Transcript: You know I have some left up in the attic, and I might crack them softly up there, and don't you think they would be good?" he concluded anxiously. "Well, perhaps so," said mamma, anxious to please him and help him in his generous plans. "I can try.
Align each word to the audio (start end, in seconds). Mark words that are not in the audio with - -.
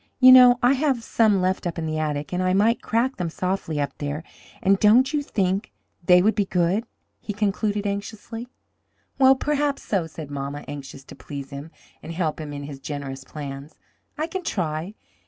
You 0.19 0.31
know 0.31 0.57
I 0.63 0.73
have 0.73 1.03
some 1.03 1.41
left 1.43 1.67
up 1.67 1.77
in 1.77 1.85
the 1.85 1.99
attic, 1.99 2.33
and 2.33 2.41
I 2.41 2.53
might 2.55 2.81
crack 2.81 3.17
them 3.17 3.29
softly 3.29 3.79
up 3.79 3.95
there, 3.99 4.23
and 4.59 4.79
don't 4.79 5.13
you 5.13 5.21
think 5.21 5.71
they 6.03 6.23
would 6.23 6.33
be 6.33 6.45
good?" 6.45 6.85
he 7.19 7.33
concluded 7.33 7.85
anxiously. 7.85 8.47
"Well, 9.19 9.35
perhaps 9.35 9.83
so," 9.83 10.07
said 10.07 10.31
mamma, 10.31 10.65
anxious 10.67 11.03
to 11.03 11.15
please 11.15 11.51
him 11.51 11.69
and 12.01 12.13
help 12.13 12.41
him 12.41 12.51
in 12.51 12.63
his 12.63 12.79
generous 12.79 13.23
plans. 13.23 13.75
"I 14.17 14.25
can 14.25 14.41
try. 14.41 14.95